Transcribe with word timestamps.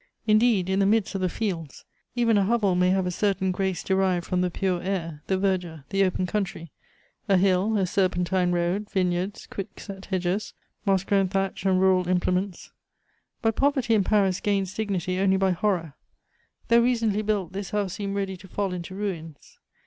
Indeed, 0.25 0.67
in 0.67 0.79
the 0.79 0.87
midst 0.87 1.13
of 1.13 1.21
the 1.21 1.29
fields, 1.29 1.85
even 2.15 2.35
a 2.35 2.43
hovel 2.45 2.73
may 2.73 2.89
have 2.89 3.05
a 3.05 3.11
certain 3.11 3.51
grace 3.51 3.83
derived 3.83 4.25
from 4.25 4.41
the 4.41 4.49
pure 4.49 4.81
air, 4.81 5.21
the 5.27 5.37
verdure, 5.37 5.83
the 5.89 6.03
open 6.03 6.25
country 6.25 6.71
a 7.29 7.37
hill, 7.37 7.77
a 7.77 7.85
serpentine 7.85 8.51
road, 8.51 8.89
vineyards, 8.89 9.45
quickset 9.47 10.05
hedges, 10.05 10.55
moss 10.87 11.03
grown 11.03 11.27
thatch 11.27 11.67
and 11.67 11.79
rural 11.79 12.07
implements; 12.07 12.71
but 13.43 13.55
poverty 13.55 13.93
in 13.93 14.03
Paris 14.03 14.39
gains 14.39 14.73
dignity 14.73 15.19
only 15.19 15.37
by 15.37 15.51
horror. 15.51 15.93
Though 16.69 16.81
recently 16.81 17.21
built, 17.21 17.53
this 17.53 17.69
house 17.69 17.93
seemed 17.93 18.15
ready 18.15 18.35
to 18.37 18.47
fall 18.47 18.73
into 18.73 18.95
ruins. 18.95 19.59